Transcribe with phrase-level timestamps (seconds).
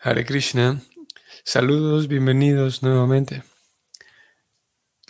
[0.00, 0.80] Hare Krishna.
[1.42, 3.42] Saludos, bienvenidos nuevamente.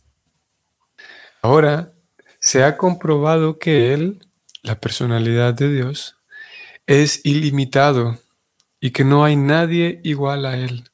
[1.43, 1.93] Ahora
[2.41, 4.27] se ha comprobado que Él,
[4.63, 6.17] la personalidad de Dios,
[6.87, 8.19] es ilimitado
[8.81, 10.91] y que no hay nadie igual a Él.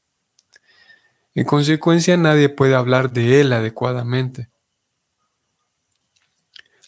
[1.37, 4.49] En consecuencia, nadie puede hablar de Él adecuadamente.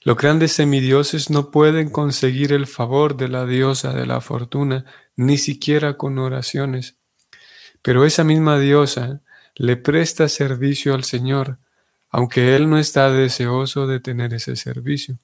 [0.02, 5.38] Los grandes semidioses no pueden conseguir el favor de la diosa de la fortuna, ni
[5.38, 6.96] siquiera con oraciones.
[7.82, 9.22] Pero esa misma diosa
[9.58, 11.58] le presta servicio al Señor,
[12.10, 15.18] aunque Él no está deseoso de tener ese servicio.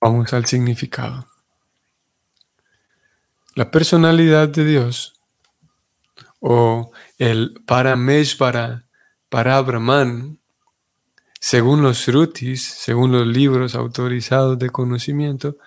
[0.00, 1.28] Vamos al significado.
[3.54, 5.20] La personalidad de Dios
[6.40, 8.86] o el Parameshvara
[9.28, 10.40] para Brahman,
[11.38, 15.58] según los Rutis, según los libros autorizados de conocimiento,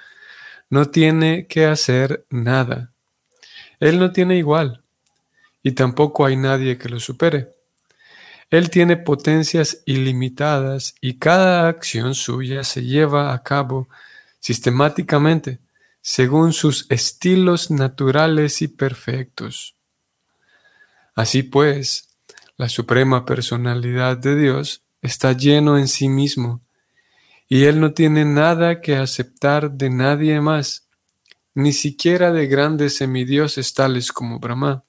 [0.71, 2.93] no tiene que hacer nada.
[3.79, 4.83] Él no tiene igual
[5.63, 7.49] y tampoco hay nadie que lo supere.
[8.49, 13.87] Él tiene potencias ilimitadas y cada acción suya se lleva a cabo
[14.39, 15.59] sistemáticamente
[16.01, 19.75] según sus estilos naturales y perfectos.
[21.13, 22.07] Así pues,
[22.57, 26.61] la suprema personalidad de Dios está lleno en sí mismo
[27.47, 30.87] y Él no tiene nada que aceptar de nadie más,
[31.53, 34.83] ni siquiera de grandes semidioses tales como Brahma.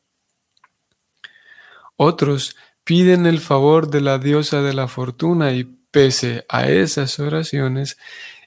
[2.03, 7.99] Otros piden el favor de la diosa de la fortuna y pese a esas oraciones,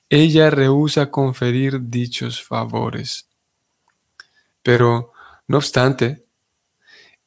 [0.10, 3.30] ella rehúsa conferir dichos favores.
[4.64, 5.12] Pero,
[5.48, 6.26] no obstante,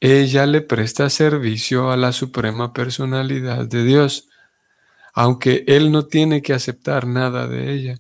[0.01, 4.29] ella le presta servicio a la suprema personalidad de Dios,
[5.15, 7.99] aunque él no tiene que aceptar nada de ella.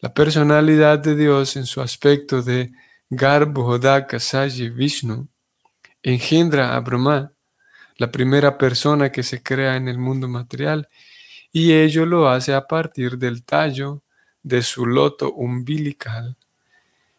[0.00, 2.72] La personalidad de Dios en su aspecto de
[3.10, 5.28] Garbhodaka Saji Vishnu
[6.12, 7.32] engendra a Brahma,
[7.96, 10.88] la primera persona que se crea en el mundo material,
[11.50, 14.02] y ello lo hace a partir del tallo
[14.44, 16.36] de su loto umbilical,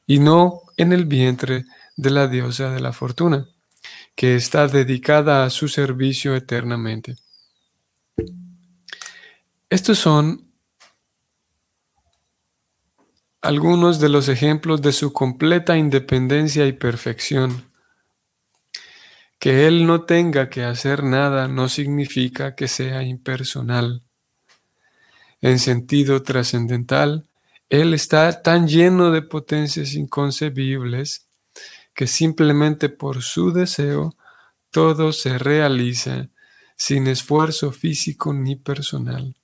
[0.05, 1.65] y no en el vientre
[1.97, 3.49] de la diosa de la fortuna,
[4.15, 7.17] que está dedicada a su servicio eternamente.
[9.69, 10.49] Estos son
[13.41, 17.67] algunos de los ejemplos de su completa independencia y perfección
[19.39, 24.03] que Él no tenga que hacer nada no significa que sea impersonal.
[25.41, 27.27] En sentido trascendental,
[27.69, 31.27] Él está tan lleno de potencias inconcebibles
[31.93, 34.15] que simplemente por su deseo
[34.71, 36.29] todo se realiza
[36.75, 39.35] sin esfuerzo físico ni personal.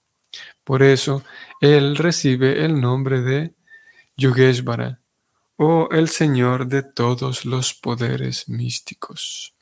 [0.64, 1.24] Por eso,
[1.62, 3.56] Él recibe el nombre de
[4.18, 5.02] Yogeshvara
[5.56, 9.53] o el Señor de todos los poderes místicos.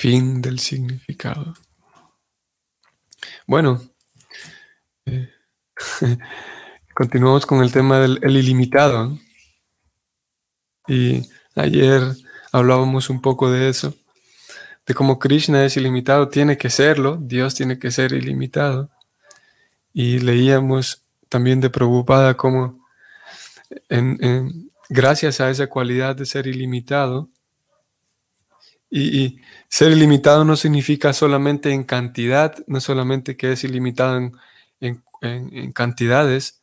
[0.00, 1.52] Fin del significado.
[3.46, 3.82] Bueno,
[5.04, 5.28] eh,
[6.94, 9.18] continuamos con el tema del ilimitado.
[10.88, 12.00] Y ayer
[12.50, 13.94] hablábamos un poco de eso,
[14.86, 18.88] de cómo Krishna es ilimitado, tiene que serlo, Dios tiene que ser ilimitado.
[19.92, 22.86] Y leíamos también de Prabhupada cómo
[24.88, 27.28] gracias a esa cualidad de ser ilimitado,
[28.90, 34.32] y, ser ilimitado no significa solamente en cantidad, no solamente que es ilimitado
[34.80, 35.02] en,
[35.72, 36.60] cantidades,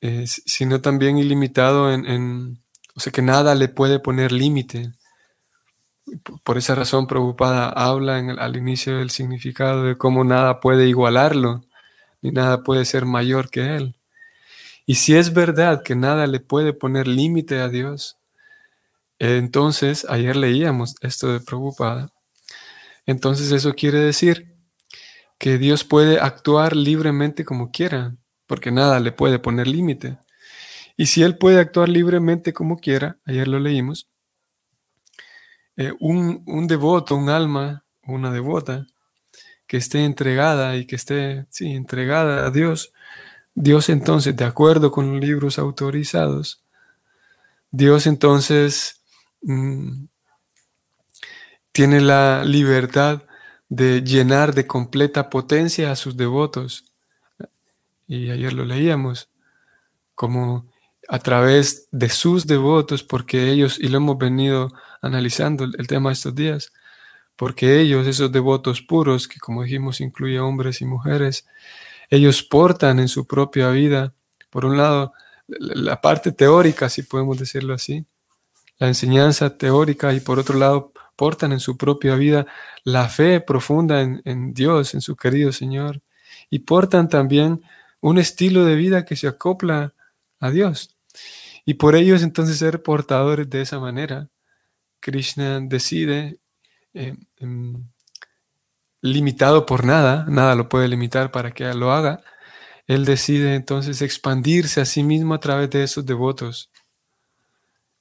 [0.00, 2.62] eh, sino también ilimitado en,
[2.94, 4.92] o sea, que nada le puede poner límite.
[6.44, 11.64] Por esa razón, Preocupada habla al inicio del significado de cómo nada puede igualarlo,
[12.20, 13.96] ni nada puede ser mayor que él.
[14.86, 18.18] Y si es verdad que nada le puede poner límite a Dios,
[19.24, 22.10] Entonces, ayer leíamos esto de Prabhupada.
[23.06, 24.56] Entonces eso quiere decir
[25.38, 28.16] que Dios puede actuar libremente como quiera,
[28.48, 30.18] porque nada le puede poner límite.
[30.96, 34.10] Y si Él puede actuar libremente como quiera, ayer lo leímos,
[35.76, 38.88] eh, un, un, devoto, un alma, una devota,
[39.68, 42.92] que esté entregada y que esté, sí, entregada a Dios,
[43.54, 46.64] Dios entonces, de acuerdo con los libros autorizados,
[47.70, 49.01] Dios entonces
[49.42, 50.06] mm,
[51.72, 53.22] tiene la libertad
[53.68, 56.84] de llenar de completa potencia a sus devotos.
[58.06, 59.30] Y ayer lo leíamos,
[60.14, 60.66] como
[61.08, 66.34] a través de sus devotos, porque ellos, y lo hemos venido analizando el, tema estos
[66.34, 66.72] días,
[67.34, 71.46] porque ellos, esos devotos puros, que como dijimos incluye hombres y mujeres,
[72.10, 74.14] ellos portan en su propia vida,
[74.50, 75.14] por un lado,
[75.48, 78.06] la parte teórica, si podemos decirlo así,
[78.78, 82.46] la enseñanza teórica, y por otro lado, portan en su propia vida
[82.84, 86.02] la fe profunda en, Dios, en su querido Señor,
[86.50, 87.62] y portan también
[88.00, 89.94] un estilo de vida que se acopla
[90.40, 90.96] a Dios.
[91.64, 94.28] Y por ellos entonces ser portadores de esa manera,
[94.98, 96.40] Krishna decide,
[96.94, 97.88] eh, em,
[99.00, 102.22] limitado por nada, nada lo puede limitar para que lo haga,
[102.86, 106.71] él decide entonces expandirse a sí mismo a través de esos devotos.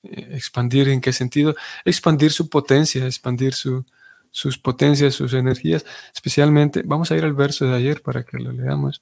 [0.03, 1.55] Eh, expandir en qué sentido?
[1.85, 7.75] Expandir su potencia, expandir sus potencias, sus energías, especialmente, vamos a ir al verso de
[7.75, 9.01] ayer para que lo leamos.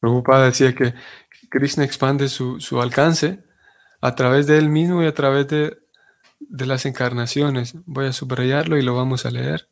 [0.00, 0.94] Prabhupada decía que
[1.50, 3.44] Krishna expande su, alcance
[4.00, 5.78] a través de él mismo y a través de,
[6.40, 7.74] de las encarnaciones.
[7.86, 9.68] Voy a subrayarlo y lo vamos a leer.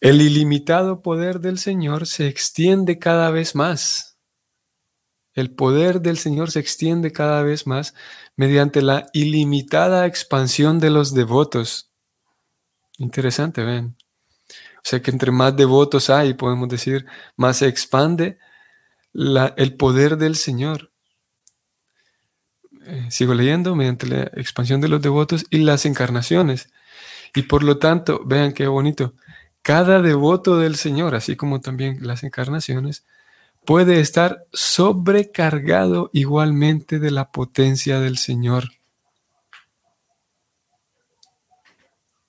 [0.00, 4.11] El ilimitado poder del Señor se extiende cada vez más
[5.34, 7.94] el poder del Señor se extiende cada vez más
[8.36, 11.90] mediante la ilimitada expansión de los devotos.
[12.98, 13.96] Interesante, ven.
[14.76, 17.06] O sea que entre más devotos hay, podemos decir,
[17.36, 18.38] más se expande
[19.14, 20.90] el poder del Señor.
[22.84, 26.70] Eh, sigo leyendo mediante la expansión de los devotos y las encarnaciones.
[27.34, 29.14] Y por lo tanto, vean qué bonito,
[29.62, 33.04] cada devoto del Señor, así como también las encarnaciones,
[33.64, 38.70] puede estar sobrecargado igualmente de la potencia del Señor.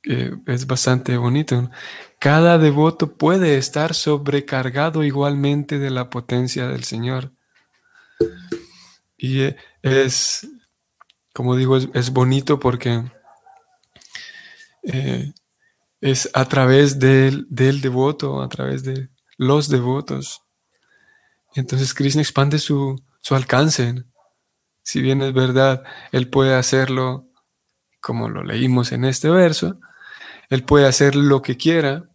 [0.04, 1.70] es bastante bonito.
[2.20, 7.32] Cada devoto puede estar sobrecargado igualmente de la potencia del Señor.
[9.18, 10.48] Y es,
[11.34, 13.04] como digo, es, bonito porque
[14.84, 15.32] eh,
[16.02, 20.44] es a través del, del devoto, a través de los devotos,
[21.56, 24.04] entonces Krishna expande su, alcance.
[24.82, 27.28] Si bien es verdad, Él puede hacerlo
[28.02, 29.80] como lo leímos en este verso,
[30.50, 32.10] Él puede hacer lo que quiera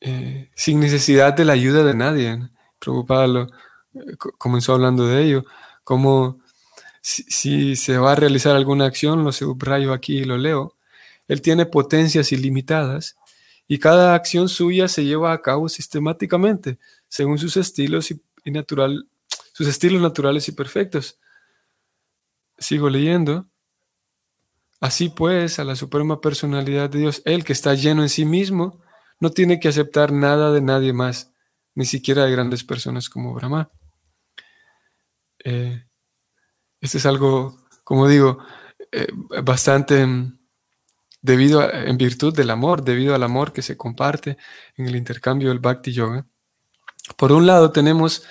[0.00, 2.50] eh, sin necesidad de la ayuda de nadie.
[2.78, 3.46] Preocupado
[3.94, 5.44] eh, comenzó hablando de ello,
[5.84, 6.40] como
[7.00, 10.74] si, si, se va a realizar alguna acción, lo subrayo aquí y lo leo,
[11.28, 13.16] Él tiene potencias ilimitadas
[13.68, 16.78] y cada acción suya se lleva a cabo sistemáticamente
[17.10, 19.10] según sus estilos y, natural,
[19.52, 21.18] sus estilos naturales y perfectos.
[22.56, 23.50] Sigo leyendo.
[24.80, 28.80] Así pues, a la suprema personalidad de Dios, Él que está lleno en sí mismo,
[29.18, 31.34] no tiene que aceptar nada de nadie más,
[31.74, 33.68] ni siquiera de grandes personas como Brahma.
[35.44, 35.84] Eh,
[36.80, 38.38] este es algo, como digo,
[38.92, 39.08] eh,
[39.42, 40.38] bastante mm,
[41.20, 44.38] debido en virtud del amor, debido al amor que se comparte
[44.76, 46.26] en el intercambio del Bhakti Yoga.
[47.16, 48.24] Por un lado tenemos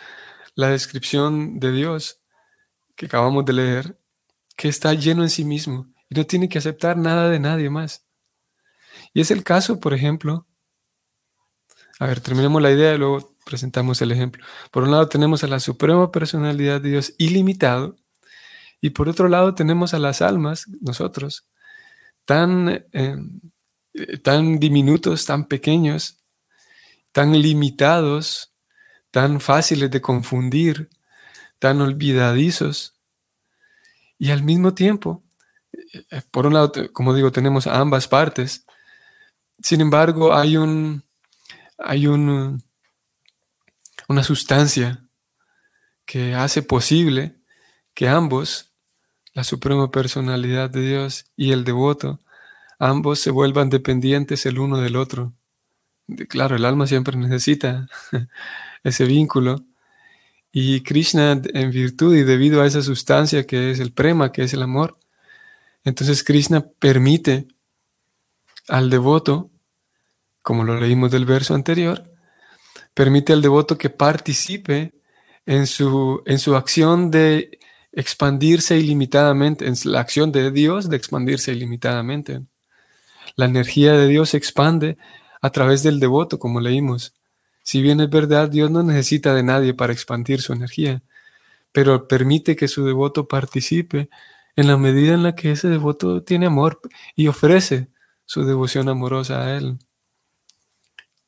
[0.55, 2.21] la descripción de Dios
[2.95, 3.99] que acabamos de leer,
[4.57, 8.05] que está lleno en sí mismo y no tiene que aceptar nada de nadie más.
[9.13, 10.47] Y es el caso, por ejemplo,
[11.99, 14.43] a ver, terminemos la idea y luego presentamos el ejemplo.
[14.71, 17.95] Por un lado tenemos a la suprema personalidad de Dios ilimitado
[18.81, 21.47] y por otro lado tenemos a las almas, nosotros,
[22.25, 23.17] tan, eh,
[24.23, 26.23] tan diminutos, tan pequeños,
[27.11, 28.48] tan limitados
[29.11, 30.89] tan fáciles de confundir,
[31.59, 32.95] tan olvidadizos.
[34.17, 35.23] Y al mismo tiempo,
[36.11, 38.65] eh, por un lado, como digo, tenemos ambas partes.
[39.61, 41.03] Sin embargo, hay un
[41.79, 42.63] hay un,
[44.07, 45.05] una sustancia
[46.05, 47.35] que hace posible
[47.93, 48.73] que ambos,
[49.33, 52.19] la suprema personalidad de Dios y el devoto,
[52.79, 55.33] ambos se vuelvan dependientes el uno del otro.
[56.27, 57.87] Claro, el alma siempre necesita
[58.83, 59.65] ese vínculo.
[60.51, 64.53] Y Krishna, en virtud y debido a esa sustancia que es el prema, que es
[64.53, 64.97] el amor,
[65.83, 67.47] entonces Krishna permite
[68.67, 69.51] al devoto,
[70.41, 72.11] como lo leímos del verso anterior,
[72.93, 74.93] permite al devoto que participe
[75.45, 77.59] en su, en su acción de
[77.91, 82.41] expandirse ilimitadamente, en la acción de Dios de expandirse ilimitadamente.
[83.35, 84.97] La energía de Dios se expande
[85.41, 87.13] a través del devoto, como leímos.
[87.63, 91.03] Si bien es verdad, Dios no necesita de nadie para expandir su energía,
[91.71, 94.09] pero permite que su devoto participe
[94.55, 96.81] en la medida en la que ese devoto tiene amor
[97.15, 97.89] y ofrece
[98.25, 99.79] su devoción amorosa a Él.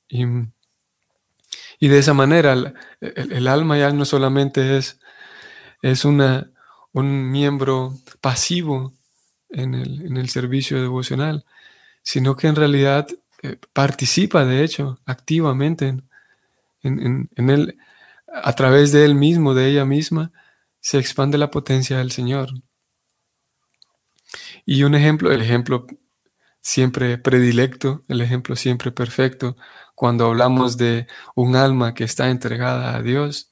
[0.09, 0.25] Y,
[1.87, 2.53] de esa manera
[2.99, 4.99] el, alma ya no solamente es,
[5.81, 6.51] es una,
[6.91, 8.93] un miembro pasivo
[9.49, 11.45] en el, en el servicio devocional,
[12.03, 13.07] sino que en realidad
[13.43, 16.03] eh, participa, de hecho, activamente en,
[16.83, 17.77] en, en, él,
[18.27, 20.31] a través de él mismo, de ella misma,
[20.79, 22.49] se expande la potencia del Señor.
[24.65, 25.87] Y un ejemplo, el ejemplo
[26.61, 29.57] siempre predilecto, el ejemplo siempre perfecto,
[29.95, 33.51] cuando hablamos de un alma que está entregada a Dios,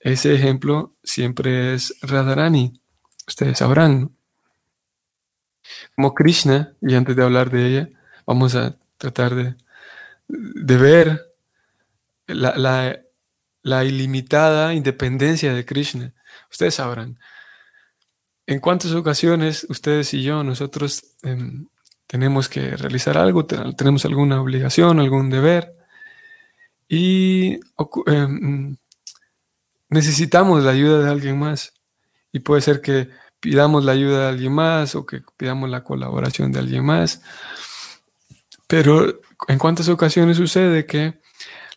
[0.00, 2.80] ese ejemplo siempre es Radharani.
[3.26, 4.16] Ustedes sabrán.
[5.94, 7.88] Como Krishna, y antes de hablar de ella,
[8.28, 9.54] vamos a tratar de,
[10.28, 11.32] de ver
[12.26, 16.12] la, ilimitada independencia de Krishna.
[16.50, 17.18] Ustedes sabrán.
[18.46, 21.68] En cuántas ocasiones ustedes y yo, nosotros em,
[22.06, 25.72] tenemos que realizar algo, tenemos alguna obligación, algún deber,
[26.86, 27.60] y
[28.06, 28.76] em,
[29.88, 31.72] necesitamos la ayuda de alguien más.
[32.30, 33.08] Y puede ser que
[33.40, 37.22] pidamos la ayuda de alguien más o que pidamos la colaboración de alguien más.
[38.68, 41.18] Pero en cuántas ocasiones sucede que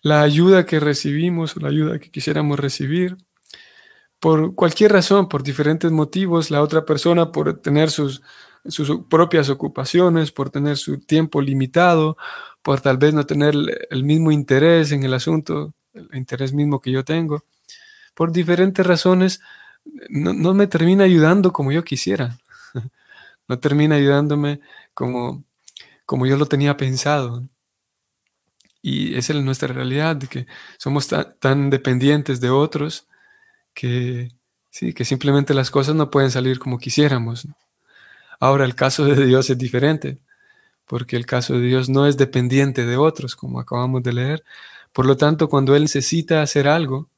[0.04, 3.18] la ayuda que recibimos o la ayuda que quisiéramos recibir,
[4.20, 8.22] por cualquier razón, por diferentes motivos, la otra persona por tener sus,
[8.66, 12.18] sus propias ocupaciones, por tener su tiempo limitado,
[12.62, 13.56] por tal vez no tener
[13.90, 17.46] el mismo interés en el asunto, el interés mismo que yo tengo,
[18.14, 19.42] por diferentes razones,
[20.10, 22.38] no, me termina ayudando como yo quisiera.
[23.48, 24.62] no termina ayudándome
[24.94, 25.44] como,
[26.12, 27.48] como yo lo tenía pensado.
[28.82, 30.46] Y esa es nuestra realidad, que
[30.78, 33.08] somos tan, dependientes de otros
[33.74, 34.28] que,
[34.72, 37.48] sí, que simplemente las cosas no pueden salir como quisiéramos.
[38.42, 40.20] Ahora, el caso de Dios es diferente,
[40.86, 44.44] porque el caso de Dios no es dependiente de otros, como acabamos de leer.
[44.92, 47.10] Por lo tanto, cuando Él necesita hacer algo,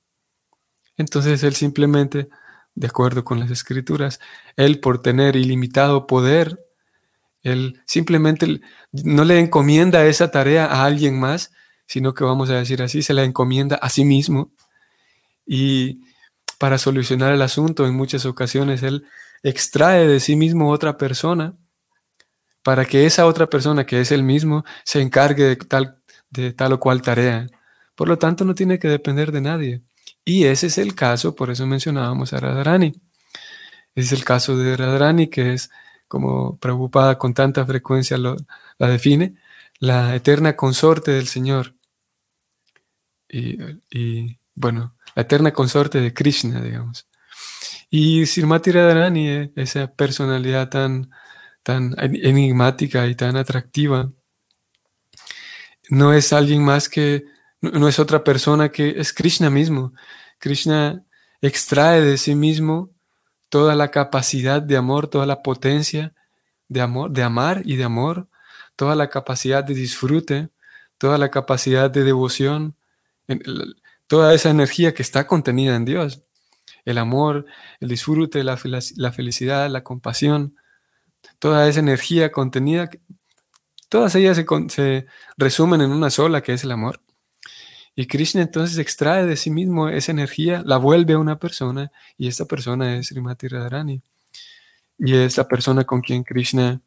[0.97, 2.29] entonces Él simplemente,
[2.75, 4.19] de acuerdo con las escrituras,
[4.55, 6.63] Él por tener ilimitado poder,
[7.43, 11.51] Él simplemente no le encomienda esa tarea a alguien más,
[11.85, 14.51] sino que vamos a decir así, se la encomienda a sí mismo.
[15.45, 16.01] Y
[16.57, 19.05] para solucionar el asunto, en muchas ocasiones Él
[19.43, 21.57] extrae de sí mismo otra persona
[22.63, 26.73] para que esa otra persona, que es Él mismo, se encargue de tal, de tal
[26.73, 27.47] o cual tarea.
[27.93, 29.81] Por lo tanto, no tiene que depender de nadie.
[30.25, 32.93] Y ese es el caso, por eso mencionábamos a Radharani.
[33.95, 35.69] Ese es el caso de Radharani, que es,
[36.13, 39.34] como preocupada con tanta frecuencia la define,
[39.79, 41.74] la eterna consorte del Señor.
[43.27, 47.08] Y, bueno, la eterna consorte de Krishna, digamos.
[47.89, 51.10] Y Srimati Radharani, eh, esa personalidad tan,
[51.63, 54.12] tan enigmática y tan atractiva,
[55.89, 57.25] no es alguien más que
[57.60, 59.93] no, es otra persona que es Krishna mismo.
[60.38, 61.03] Krishna
[61.41, 62.91] extrae de sí mismo
[63.53, 66.15] toda la capacidad de amor, toda la potencia
[66.69, 68.27] de amor, de amar y de amor,
[68.75, 70.50] toda la capacidad de disfrute,
[70.98, 72.75] toda la capacidad de devoción,
[74.07, 76.24] toda esa energía que está contenida en Dios.
[76.83, 77.45] El amor,
[77.79, 80.55] el disfrute, la, felicidad, la compasión,
[81.38, 82.89] toda esa energía contenida,
[83.88, 85.05] todas ellas se, se
[85.38, 87.02] resumen en una sola, que es el amor.
[87.95, 92.27] Y Krishna entonces extrae de sí mismo esa energía, la vuelve a una persona y
[92.27, 94.01] esta persona es Srimati Radharani.
[94.97, 96.81] Y es la persona con quien Krishna,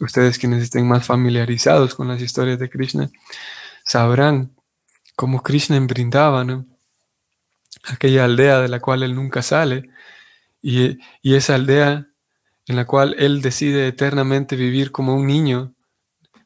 [0.00, 3.10] ustedes quienes estén más familiarizados con las historias de Krishna,
[3.84, 4.54] sabrán
[5.16, 6.66] cómo Krishna en Brindavan,
[7.84, 9.90] aquella aldea de la cual él nunca sale,
[10.62, 12.06] y, y esa aldea
[12.66, 15.74] en la cual él decide eternamente vivir como un niño,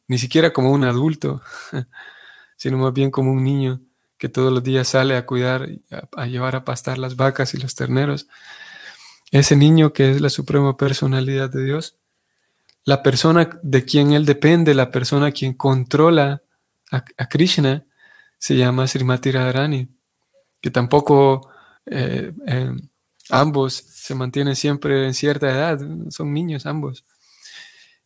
[0.09, 1.41] ni siquiera como un adulto.
[2.59, 3.81] sino más bien como un niño
[4.19, 5.69] que todos los días sale a cuidar,
[6.17, 8.27] a, llevar a pastar las vacas y los terneros.
[9.31, 11.97] Ese niño que es la suprema personalidad de Dios,
[12.85, 16.43] la persona de quien él depende, la persona quien controla
[16.91, 17.85] a, Krishna,
[18.39, 19.89] se llama Srimati Radharani.
[20.61, 21.49] que tampoco
[21.87, 22.73] eh, eh,
[23.31, 27.05] ambos se mantienen siempre en cierta edad, son niños ambos.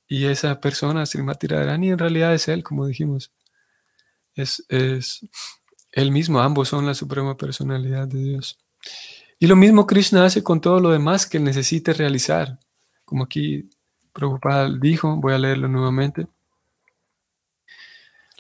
[0.09, 3.31] Y esa persona, Srimati Radharani, en realidad es él, como dijimos.
[4.35, 5.27] Es, es
[5.93, 8.59] él mismo, ambos son la suprema personalidad de Dios.
[9.39, 12.59] Y lo mismo Krishna hace con todo lo demás que necesite realizar.
[13.05, 13.69] Como aquí
[14.13, 16.27] Prabhupada dijo, voy a leerlo nuevamente.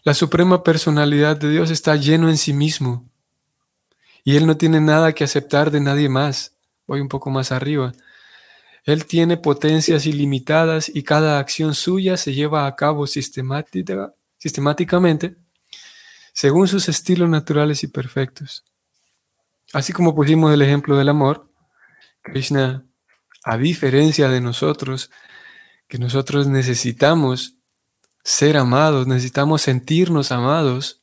[0.02, 3.08] La suprema personalidad de Dios está lleno en sí mismo
[4.24, 6.56] y Él no tiene nada que aceptar de nadie más.
[6.86, 7.92] Voy un poco más arriba.
[8.84, 15.36] Él tiene potencias ilimitadas y cada acción suya se lleva a cabo sistemática, sistemáticamente
[16.32, 18.64] según sus estilos naturales y perfectos.
[19.72, 21.50] Así como pusimos el ejemplo del amor,
[22.22, 22.84] Krishna,
[23.44, 25.10] a diferencia de nosotros,
[25.88, 27.56] que nosotros necesitamos
[28.24, 31.02] ser amados, necesitamos sentirnos amados,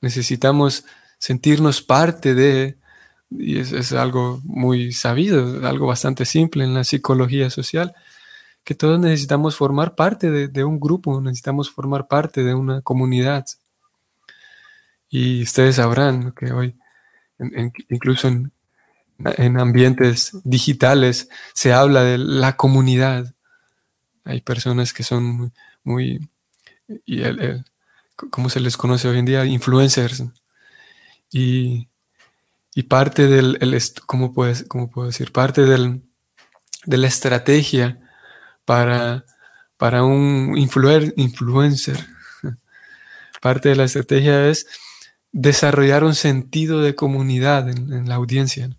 [0.00, 0.84] necesitamos
[1.18, 2.78] sentirnos parte de,
[3.30, 7.94] y es, algo muy sabido, algo bastante simple en la psicología social,
[8.64, 13.44] que todos necesitamos formar parte de, de un grupo, necesitamos formar parte de una comunidad.
[15.10, 16.76] Y ustedes sabrán que hoy,
[17.88, 18.52] incluso en,
[19.18, 23.34] en, ambientes digitales, se habla de la comunidad.
[24.24, 25.52] Hay personas que son
[25.82, 26.30] muy,
[27.04, 27.64] y el,
[28.30, 29.44] ¿cómo se les conoce hoy en día?
[29.44, 30.22] Influencers.
[31.32, 31.88] Y,
[32.74, 33.76] y parte del, el,
[34.06, 35.32] ¿cómo, puedes, ¿cómo puedo decir?
[35.32, 36.02] Parte del,
[36.86, 38.00] de la estrategia
[38.64, 39.24] para,
[39.76, 41.98] para un influer, influencer.
[43.40, 44.66] Parte de la estrategia es
[45.32, 48.70] desarrollar un sentido de comunidad en, la audiencia.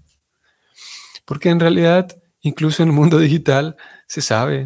[1.26, 3.78] Porque en realidad, incluso en el mundo digital,
[4.08, 4.66] se sabe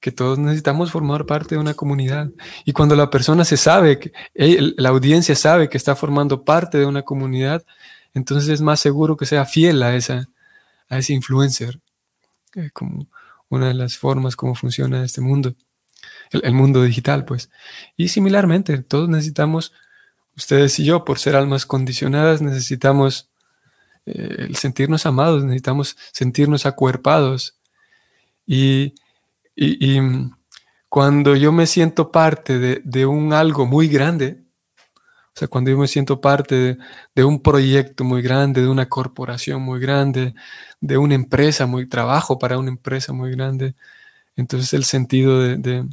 [0.00, 2.30] que todos necesitamos formar parte de una comunidad.
[2.64, 6.86] Y cuando la persona se sabe, que la audiencia sabe que está formando parte de
[6.86, 7.64] una comunidad,
[8.14, 10.28] entonces es más seguro que sea fiel a, esa,
[10.88, 11.80] a ese influencer,
[12.72, 13.06] como
[13.48, 15.54] una de las formas como funciona este mundo,
[16.30, 17.50] el, el mundo digital, pues.
[17.96, 19.72] Y similarmente, todos necesitamos
[20.38, 23.30] ustedes y yo, por ser almas condicionadas, necesitamos
[24.06, 27.58] eh, sentirnos amados, necesitamos sentirnos acuerpados.
[28.46, 28.94] Y,
[30.88, 34.42] cuando yo me siento parte de, un algo muy grande,
[35.34, 36.78] o sea, cuando yo me siento parte de,
[37.14, 40.34] de, un proyecto muy grande, de una corporación muy grande,
[40.80, 43.74] de una empresa muy, trabajo para una empresa muy grande,
[44.36, 45.84] entonces el sentido de,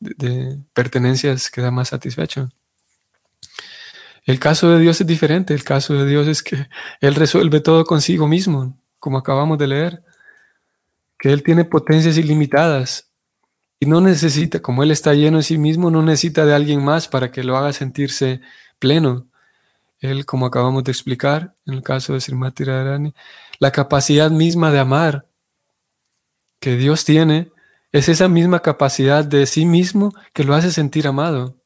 [0.00, 2.50] de pertenencia queda más satisfecho.
[4.24, 5.54] El caso de Dios es diferente.
[5.54, 6.68] El caso de Dios es que
[7.00, 10.02] Él resuelve todo consigo mismo, como acabamos de leer.
[11.18, 13.10] Que Él tiene potencias ilimitadas
[13.80, 17.08] y no necesita, como Él está lleno en sí mismo, no necesita de alguien más
[17.08, 18.40] para que lo haga sentirse
[18.78, 19.26] pleno.
[19.98, 23.14] Él, como acabamos de explicar en el caso de Srimati Radharani,
[23.58, 25.26] la capacidad misma de amar
[26.60, 27.50] que Dios tiene
[27.90, 31.61] es esa misma capacidad de sí mismo que lo hace sentir amado.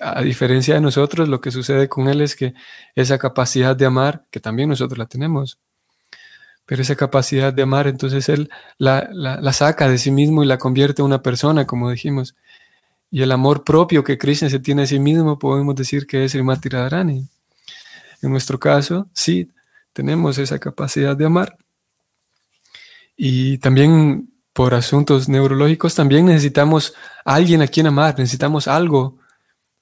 [0.00, 2.54] A diferencia de nosotros, lo que sucede con Él es que
[2.94, 5.58] esa capacidad de amar, que también nosotros la tenemos,
[6.66, 9.08] pero esa capacidad de amar, entonces Él la,
[9.54, 12.36] saca de sí mismo y la convierte en una persona, como dijimos.
[13.10, 16.34] Y el amor propio que Krishna se tiene a sí mismo, podemos decir que es
[16.34, 17.26] el Radharani.
[18.20, 19.50] En nuestro caso, sí,
[19.94, 21.56] tenemos esa capacidad de amar.
[23.16, 26.92] Y también por asuntos neurológicos, también necesitamos
[27.24, 29.16] a alguien a quien amar, necesitamos algo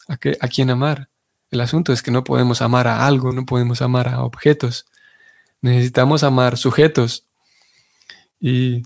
[0.09, 1.09] a, a quién amar.
[1.51, 4.87] El asunto es que no podemos amar a algo, no podemos amar a objetos.
[5.61, 7.27] Necesitamos amar sujetos.
[8.41, 8.83] Y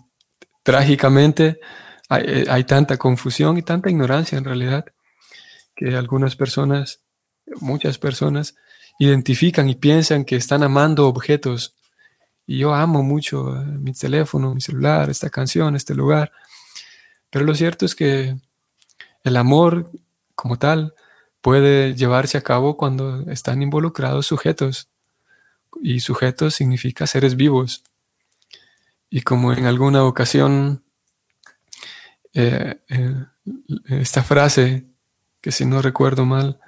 [0.63, 1.61] trágicamente
[2.09, 4.85] hay, eh, hay, tanta confusión y tanta ignorancia en realidad
[5.75, 7.01] que algunas personas,
[7.61, 8.55] muchas personas,
[8.99, 11.75] identifican y piensan que están amando objetos.
[12.47, 16.33] Y yo amo mucho eh, mi teléfono, mi celular, esta canción, este lugar.
[17.31, 18.37] Pero lo cierto es que
[19.25, 19.91] el amor
[20.35, 20.95] como tal
[21.41, 24.89] puede llevarse a cabo cuando están involucrados sujetos.
[25.83, 27.85] Y sujetos significa seres vivos.
[29.09, 30.85] Y como en alguna ocasión,
[32.35, 33.15] eh, eh,
[33.89, 34.87] esta frase,
[35.41, 36.61] que si no recuerdo mal,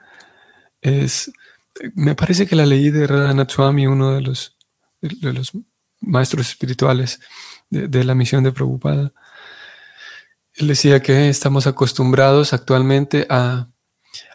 [0.81, 1.31] es,
[1.95, 4.57] me parece que la leí de Radhanathwami, uno de los,
[5.01, 5.53] de los
[6.01, 7.21] maestros espirituales
[7.71, 9.13] de, de la misión de Prabhupada.
[10.55, 13.69] Él decía que estamos acostumbrados actualmente a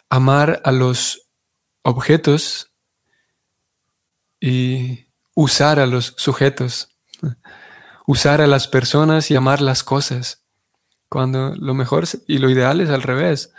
[0.08, 1.28] amar a los
[1.82, 2.72] objetos
[4.40, 6.88] y usar a los sujetos,
[8.06, 10.42] usar a las personas y amar las cosas,
[11.08, 13.52] cuando lo mejor y lo ideal es al revés,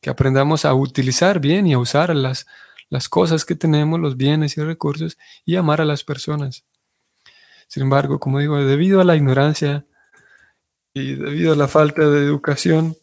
[0.00, 2.46] que aprendamos a utilizar bien y a usar las,
[2.88, 6.64] las cosas que tenemos, los bienes y recursos, y amar a las personas.
[7.68, 9.86] Sin embargo, como digo, debido a la ignorancia
[10.92, 12.96] y debido a la falta de educación,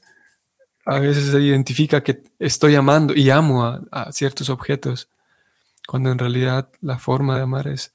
[0.89, 5.07] a veces se identifica que estoy amando y amo a, ciertos objetos,
[5.87, 7.93] cuando en realidad la forma de amar es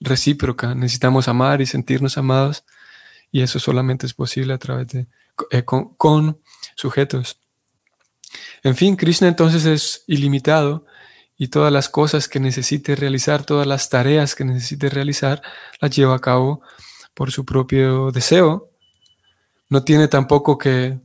[0.00, 0.74] recíproca.
[0.74, 2.64] Necesitamos amar y sentirnos amados,
[3.30, 5.06] y eso solamente es posible a través de
[5.50, 6.40] eh, con
[6.74, 7.38] sujetos.
[8.62, 10.84] En fin, Krishna entonces es ilimitado
[11.36, 15.40] y todas las cosas que necesite realizar, todas las tareas que necesite realizar,
[15.80, 16.62] las lleva a cabo
[17.14, 18.70] por su propio deseo.
[19.68, 20.98] No tiene tampoco que,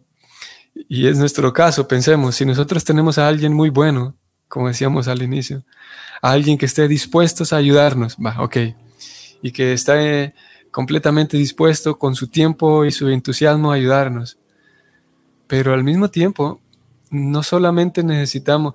[0.75, 4.15] y es nuestro caso, pensemos, si nosotros tenemos a alguien muy bueno,
[4.47, 5.63] como decíamos al inicio,
[6.21, 8.57] a alguien que esté dispuesto a ayudarnos, va, ok,
[9.41, 10.33] y que esté
[10.71, 14.37] completamente dispuesto con su tiempo y su entusiasmo a ayudarnos.
[15.47, 16.59] Pero al mismo tiempo,
[17.09, 18.73] no solamente necesitamos,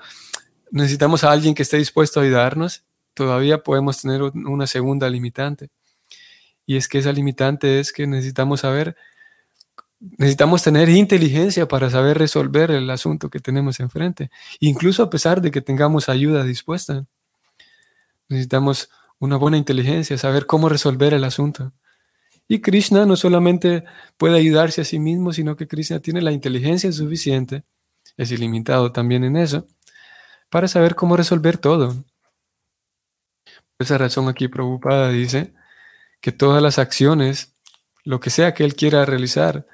[0.70, 5.68] necesitamos a alguien que esté dispuesto a ayudarnos, todavía podemos tener una segunda limitante.
[6.64, 8.96] Y es que esa limitante es que necesitamos saber,
[10.00, 15.50] necesitamos tener inteligencia para saber resolver el asunto que tenemos enfrente, incluso a pesar de
[15.50, 17.06] que tengamos ayuda dispuesta.
[18.28, 21.72] Necesitamos una buena inteligencia, saber cómo resolver el asunto.
[22.48, 23.84] Y Krishna no solamente
[24.16, 27.64] puede ayudarse a sí mismo, sino que Krishna tiene la inteligencia suficiente
[28.16, 29.66] es ilimitado también en eso,
[30.50, 32.04] para saber cómo resolver todo.
[33.44, 35.54] Por esa razón aquí preocupada dice
[36.20, 37.54] que todas las acciones,
[38.04, 39.66] lo que sea que él quiera realizar,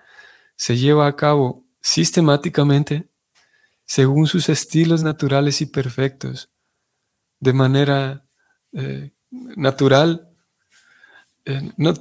[0.57, 3.09] se lleva a cabo sistemáticamente
[3.85, 6.51] según sus estilos naturales y perfectos,
[7.38, 8.27] de manera
[8.73, 10.29] eh, natural.
[11.45, 11.95] Eh, no,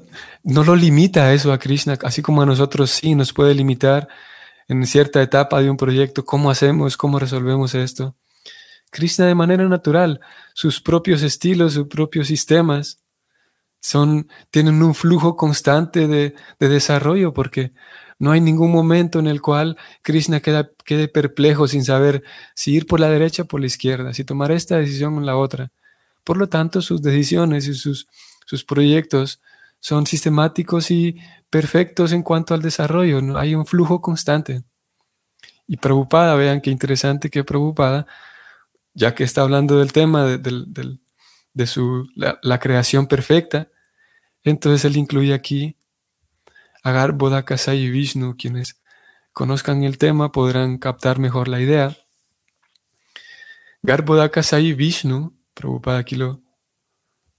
[0.44, 4.08] no lo limita eso a Krishna, así como a nosotros sí nos puede limitar
[4.68, 8.16] en cierta etapa de un proyecto, cómo hacemos, cómo resolvemos esto.
[8.90, 10.22] Krishna de manera natural,
[10.54, 13.00] sus propios estilos, sus propios sistemas,
[13.82, 17.72] son, tienen un flujo constante de, desarrollo porque
[18.18, 22.24] no hay ningún momento en el cual Krishna queda, quede perplejo sin saber
[22.54, 25.36] si ir por la derecha o por la izquierda, si tomar esta decisión o la
[25.36, 25.72] otra.
[26.24, 28.08] Por lo tanto, sus decisiones y sus,
[28.46, 29.42] sus proyectos
[29.80, 31.18] son sistemáticos y
[31.50, 33.38] perfectos en cuanto al desarrollo, ¿no?
[33.38, 34.64] hay un flujo constante.
[35.68, 38.08] Y preocupada, vean qué interesante que preocupada,
[38.94, 43.70] ya que está hablando del tema de, su, la, creación perfecta,
[44.44, 45.78] entonces él incluye aquí
[46.86, 48.80] a Garbhodakasai y Vishnu, quienes
[49.34, 51.98] conozcan el tema podrán captar mejor la idea.
[53.82, 56.44] Garbhodakasai Vishnu, preocupada aquí lo,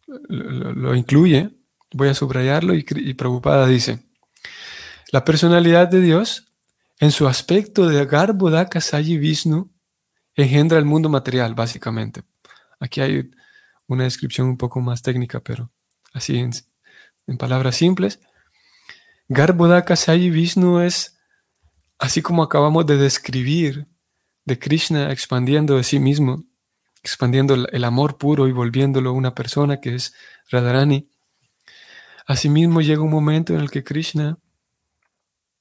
[0.06, 1.50] lo, incluye,
[1.92, 4.04] voy a subrayarlo y, y preocupada dice,
[5.12, 6.52] la personalidad de Dios,
[6.98, 9.70] en su aspecto de Garbhodaka Sayi Vishnu,
[10.35, 12.22] engendra el mundo material, básicamente.
[12.80, 13.30] Aquí hay
[13.87, 15.70] una descripción un poco más técnica, pero
[16.12, 16.52] así en,
[17.38, 18.18] palabras simples.
[19.29, 21.19] Garbhodaka Sayi Vishnu es,
[21.99, 23.87] así como acabamos de describir,
[24.45, 26.45] de Krishna expandiendo de sí mismo,
[27.03, 30.15] expandiendo el amor puro y volviéndolo una persona que es
[30.51, 31.11] Radharani.
[32.27, 34.39] Asimismo llega un momento en el que Krishna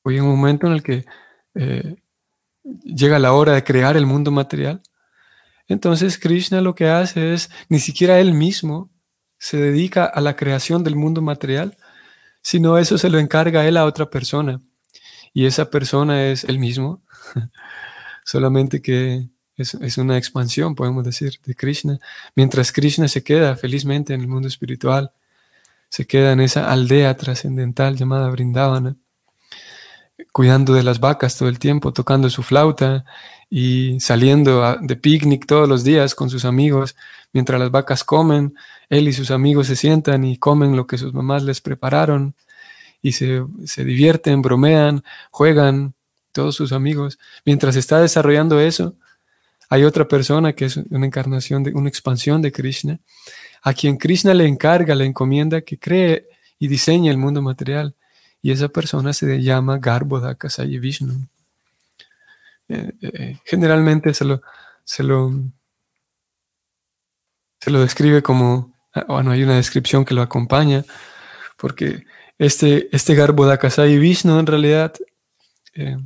[0.08, 1.04] Hoy un momento en el que
[1.56, 1.96] eh,
[2.84, 4.84] llega la hora de crear el mundo material.
[5.68, 8.92] Entonces Krishna lo que hace es, ni siquiera él mismo
[9.40, 11.76] se dedica a la creación del mundo material,
[12.46, 14.62] sino eso se lo encarga él a otra persona.
[15.34, 17.02] Y esa persona es él mismo,
[18.24, 21.98] solamente que es, es, una expansión, podemos decir, de Krishna.
[22.36, 25.12] Mientras Krishna se queda felizmente en el mundo espiritual,
[25.90, 28.96] se queda en esa aldea trascendental llamada Vrindavana
[30.32, 33.06] cuidando de las vacas todo el tiempo, tocando su flauta
[33.50, 36.96] y saliendo de picnic todos los días con sus amigos.
[37.34, 38.56] Mientras las vacas comen,
[38.90, 42.36] él y sus amigos se sientan y comen lo que sus mamás les prepararon
[43.02, 45.94] y se, se divierten, bromean, juegan,
[46.36, 47.18] todos sus amigos.
[47.46, 48.96] Mientras está desarrollando eso,
[49.70, 53.00] hay otra persona que es una encarnación, de, una expansión de Krishna,
[53.64, 56.28] a quien Krishna le encarga, le encomienda que cree
[56.60, 57.96] y diseñe el mundo material
[58.42, 61.28] y esa persona se llama Garbhodaka Sayi Vishnu.
[62.68, 64.42] Eh, eh, generalmente se lo,
[64.84, 65.32] se lo,
[67.60, 70.84] se lo describe como, ah, bueno, hay una descripción que lo acompaña,
[71.58, 72.06] porque
[72.38, 74.94] este, este Garbhodaka Sayi Vishnu en realidad
[75.76, 75.98] eh,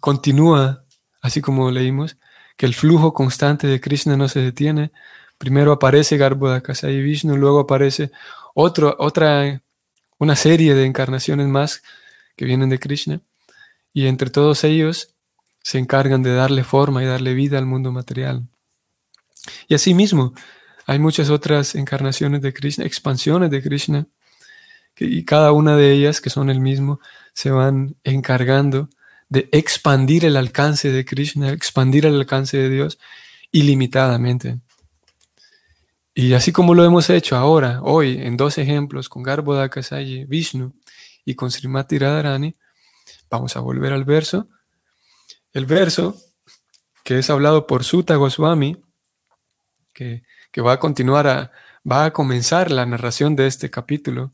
[0.00, 0.84] continúa,
[1.20, 2.16] así como leímos,
[2.56, 4.92] que el flujo constante de Krishna no se detiene.
[5.38, 8.10] Primero aparece Garbhodaka Sayi Vishnu, luego aparece
[8.54, 9.62] otro, otra
[10.18, 11.82] una serie de encarnaciones más
[12.36, 13.20] que vienen de Krishna,
[13.92, 15.14] y entre todos ellos
[15.62, 18.46] se encargan de darle forma y darle vida al mundo material.
[19.68, 20.34] Y asimismo,
[20.86, 24.06] hay muchas otras encarnaciones de Krishna, expansiones de Krishna,
[24.98, 27.00] y cada una de ellas, que son el mismo,
[27.32, 28.88] se van encargando
[29.28, 32.98] de expandir el alcance de Krishna, expandir el alcance de Dios
[33.52, 34.58] ilimitadamente.
[36.14, 40.74] Y así como lo hemos hecho ahora, hoy, en dos ejemplos, con Garbhodakasayi, Vishnu
[41.24, 42.56] y con Srimati Radharani,
[43.30, 44.48] vamos a volver al verso.
[45.52, 46.16] El verso
[47.04, 48.76] que es hablado por Sutta Goswami,
[49.92, 50.22] que,
[50.58, 51.52] va a continuar, a,
[51.90, 54.32] va a comenzar la narración de este capítulo,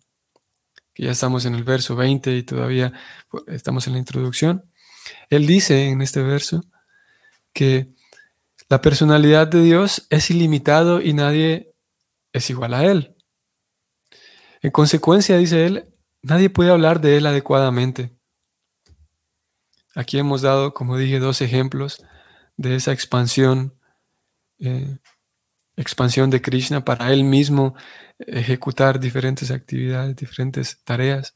[0.93, 2.93] que ya estamos en el verso 20 y todavía
[3.29, 4.71] pues, estamos en la introducción.
[5.31, 6.65] Él dice en este verso
[7.53, 7.89] que
[8.69, 11.75] la personalidad de Dios es ilimitado y nadie
[12.33, 13.17] es igual a Él.
[14.63, 15.89] En consecuencia, dice él,
[16.23, 18.16] nadie puede hablar de Él adecuadamente.
[19.97, 22.05] Aquí hemos dado, como dije, dos ejemplos
[22.59, 23.73] de esa expansión,
[24.59, 24.99] eh,
[25.75, 27.75] expansión de Krishna para Él mismo
[28.19, 31.35] ejecutar diferentes actividades, diferentes tareas.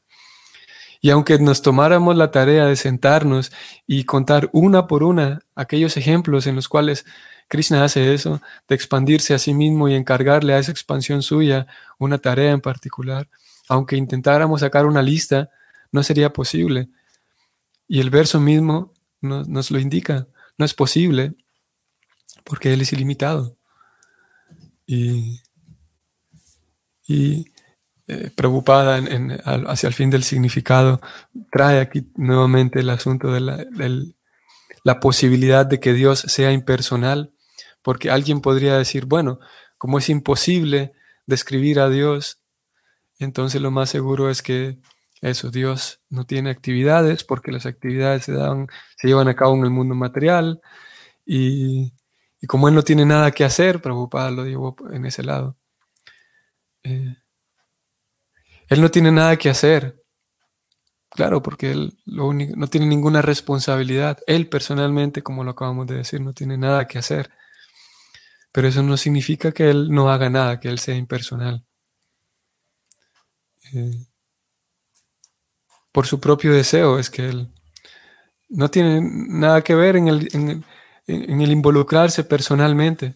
[1.01, 3.51] Y aunque nos tomáramos la tarea de sentarnos
[3.87, 7.03] y contar una por una aquellos ejemplos en los cuales
[7.47, 11.65] Krishna hace eso, de expandirse a sí mismo y encargarle a esa expansión suya
[11.97, 13.27] una tarea en particular,
[13.67, 15.49] aunque intentáramos sacar una lista,
[15.91, 16.89] no sería posible.
[17.93, 20.25] Y el verso mismo nos, lo indica,
[20.57, 21.33] no es posible,
[22.45, 23.57] porque Él es ilimitado.
[24.85, 25.41] Y,
[28.07, 29.03] eh, preocupada
[29.65, 31.01] hacia el fin del significado,
[31.51, 33.65] trae aquí nuevamente el asunto de la,
[34.85, 37.33] la posibilidad de que Dios sea impersonal,
[37.81, 39.41] porque alguien podría decir, bueno,
[39.77, 40.93] como es imposible
[41.25, 42.39] describir a Dios,
[43.19, 44.79] entonces lo más seguro es que
[45.21, 49.63] eso, Dios no tiene actividades, porque las actividades se, dan, se llevan a cabo en
[49.63, 50.61] el mundo material,
[51.25, 51.93] y,
[52.47, 55.57] como Él no tiene nada que hacer, preocupada lo digo en ese lado.
[56.83, 57.15] Eh,
[58.71, 60.01] él no tiene nada que hacer.
[61.09, 64.19] Claro, porque él lo no tiene ninguna responsabilidad.
[64.27, 67.29] Él personalmente, como lo acabamos de decir, no tiene nada que hacer.
[68.53, 71.65] Pero eso no significa que él no haga nada, que él sea impersonal.
[73.73, 74.05] Eh,
[75.91, 77.51] por su propio deseo es que él
[78.49, 80.63] no tiene nada que ver en el,
[81.07, 83.15] en el involucrarse personalmente.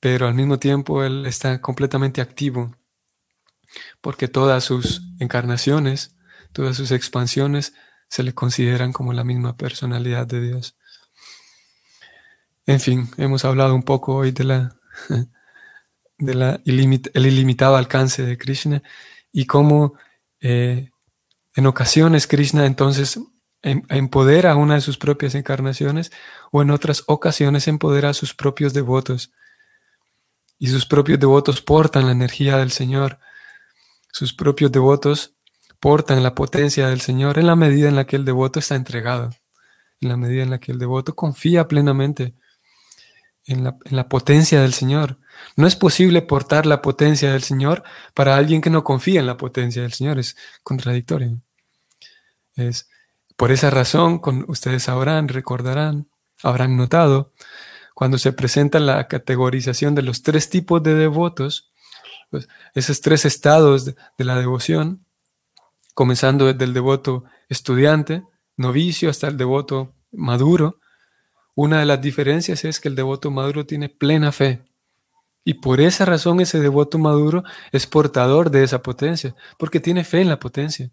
[0.00, 2.74] Pero al mismo tiempo él está completamente activo
[4.00, 6.16] porque todas sus encarnaciones,
[6.52, 7.74] todas sus expansiones
[8.08, 10.76] se le consideran como la misma personalidad de Dios.
[12.66, 14.76] En fin, hemos hablado un poco hoy de la,
[16.18, 18.82] de la el ilimitado alcance de Krishna
[19.32, 19.94] y cómo
[20.40, 20.90] eh,
[21.54, 23.18] en ocasiones Krishna entonces
[23.62, 26.10] em, empodera una de sus propias encarnaciones
[26.50, 29.32] o en otras ocasiones empodera a sus propios devotos.
[30.58, 33.18] Y sus propios devotos portan la energía del Señor
[34.12, 35.34] sus propios devotos
[35.78, 39.30] portan la potencia del Señor en la medida en la que el devoto está entregado,
[40.00, 42.34] en la medida en la que el devoto confía plenamente
[43.46, 45.18] en la, potencia del Señor.
[45.56, 47.82] No es posible portar la potencia del Señor
[48.14, 51.40] para alguien que no confía en la potencia del Señor, es contradictorio.
[52.56, 52.88] Es
[53.40, 56.10] por esa razón, con, ustedes sabrán, recordarán,
[56.42, 57.32] habrán notado,
[57.94, 61.72] cuando se presenta la categorización de los tres tipos de devotos,
[62.30, 65.06] pues, esos tres estados de, la devoción,
[65.94, 68.24] comenzando desde el devoto estudiante,
[68.56, 70.78] novicio, hasta el devoto maduro.
[71.54, 74.62] Una de las diferencias es que el devoto maduro tiene plena fe.
[75.44, 80.20] Y por esa razón ese devoto maduro es portador de esa potencia, porque tiene fe
[80.20, 80.90] en la potencia.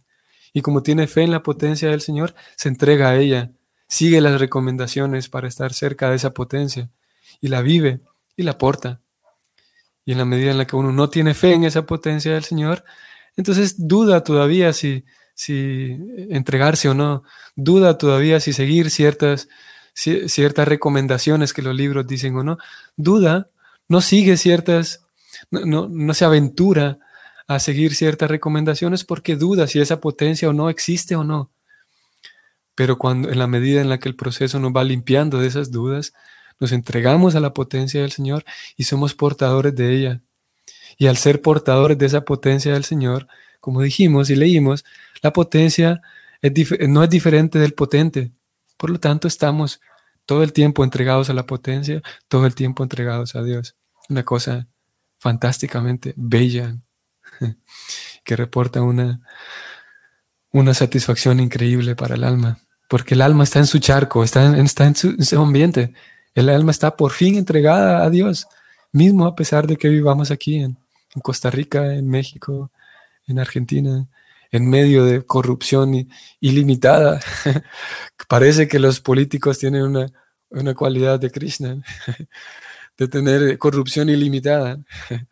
[0.53, 3.51] Y como tiene fe en la potencia del Señor, se entrega a ella,
[3.87, 6.89] sigue las recomendaciones para estar cerca de esa potencia,
[7.41, 7.99] y la vive
[8.35, 9.01] y la porta.
[10.05, 12.45] Y en la medida en la que uno no tiene fe en esa potencia del
[12.45, 12.85] Señor,
[13.35, 15.97] entonces duda todavía si, si
[16.29, 17.23] entregarse o no,
[17.55, 19.49] duda todavía si seguir ciertas,
[19.93, 22.57] ciertas recomendaciones que los libros dicen o no,
[22.95, 23.49] duda,
[23.87, 25.01] no sigue ciertas,
[25.51, 26.99] no, no se aventura
[27.47, 31.49] a seguir ciertas recomendaciones porque duda si esa potencia o no existe o no.
[32.75, 35.71] Pero cuando en la medida en la que el proceso nos va limpiando de esas
[35.71, 36.13] dudas,
[36.59, 38.43] nos entregamos a la potencia del Señor
[38.75, 40.21] y somos portadores de ella.
[40.97, 43.27] Y al ser portadores de esa potencia del Señor,
[43.59, 44.83] como dijimos y leímos,
[45.21, 46.01] la potencia
[46.87, 48.31] no es diferente del potente.
[48.77, 49.81] Por lo tanto, estamos
[50.27, 53.75] todo el tiempo entregados a la potencia, todo el tiempo entregados a Dios.
[54.09, 54.67] Una cosa
[55.17, 56.77] fantásticamente bella
[58.23, 59.21] que reporta una,
[60.51, 62.59] una satisfacción increíble para el alma,
[62.89, 65.93] porque el alma está en su charco, está en, está en su ambiente,
[66.35, 68.47] El alma está por fin entregada a Dios,
[68.91, 70.77] mismo a pesar de que vivamos aquí en,
[71.23, 72.69] Costa Rica, en México,
[73.25, 74.07] en Argentina,
[74.51, 76.07] en medio de corrupción
[76.39, 77.19] ilimitada.
[78.27, 80.07] Parece que los políticos tienen una,
[80.49, 81.81] una cualidad de Krishna,
[82.97, 84.79] de tener corrupción ilimitada.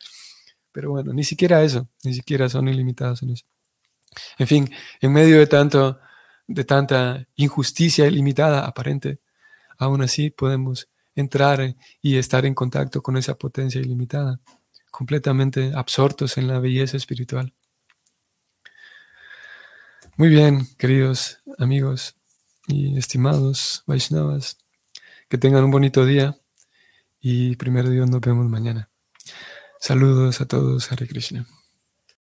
[0.72, 3.46] Pero bueno, ni siquiera eso, ni siquiera son ilimitados en eso.
[4.38, 4.70] En fin,
[5.02, 6.00] en medio de tanto,
[6.48, 9.20] de tanta injusticia ilimitada aparente,
[9.78, 14.40] aún así podemos entrar y estar en contacto con esa potencia ilimitada,
[14.92, 17.54] completamente absortos en la belleza espiritual.
[20.18, 22.16] Muy bien, queridos amigos
[22.68, 24.58] y estimados Vaishnavas,
[25.28, 26.38] que tengan un bonito día
[27.20, 28.90] y primero Dios nos vemos mañana.
[29.78, 31.46] Saludos a todos, Hare Krishna.